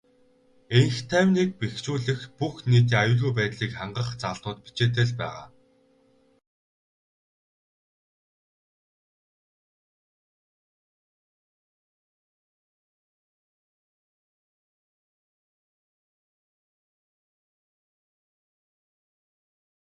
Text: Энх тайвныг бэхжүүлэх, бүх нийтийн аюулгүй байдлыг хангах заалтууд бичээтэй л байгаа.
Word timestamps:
Энх 0.79 0.97
тайвныг 1.09 1.49
бэхжүүлэх, 1.59 2.21
бүх 2.37 2.55
нийтийн 2.69 2.99
аюулгүй 3.01 3.33
байдлыг 3.39 3.71
хангах 3.77 4.09
заалтууд 4.21 4.59
бичээтэй 4.65 5.05
л 5.09 5.13
байгаа. 5.19 5.47